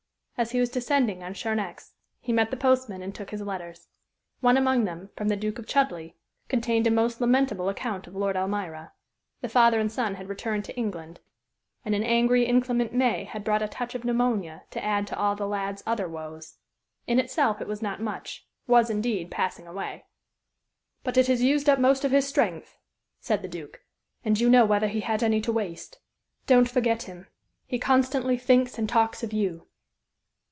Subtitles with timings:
[0.37, 3.89] As he was descending on Charnex, he met the postman and took his letters.
[4.39, 6.13] One among them, from the Duke of Chudleigh,
[6.47, 8.91] contained a most lamentable account of Lord Elmira.
[9.41, 11.19] The father and son had returned to England,
[11.85, 15.35] and an angry, inclement May had brought a touch of pneumonia to add to all
[15.35, 16.57] the lad's other woes.
[17.05, 20.05] In itself it was not much was, indeed, passing away.
[21.03, 22.79] "But it has used up most of his strength,"
[23.19, 23.81] said the Duke,
[24.25, 25.99] "and you know whether he had any to waste.
[26.47, 27.27] Don't forget him.
[27.67, 29.67] He constantly thinks and talks of you."